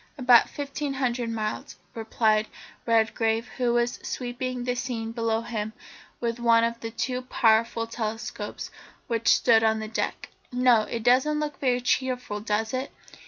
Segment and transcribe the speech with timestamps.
[0.17, 2.47] "About fifteen hundred miles," replied
[2.87, 5.73] Redgrave, who was sweeping the scene below him
[6.19, 8.71] with one of the two powerful telescopes
[9.05, 10.29] which stood on the deck.
[10.51, 12.91] "No, it doesn't look very cheerful, does it?